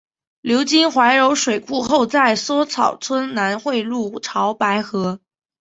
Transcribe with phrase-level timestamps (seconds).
[0.41, 5.19] 流经怀柔水库后在梭草村南汇入潮白河。